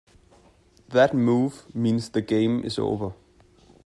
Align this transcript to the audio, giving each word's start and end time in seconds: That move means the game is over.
That 0.89 1.13
move 1.13 1.75
means 1.75 2.09
the 2.09 2.23
game 2.23 2.63
is 2.63 2.79
over. 2.79 3.13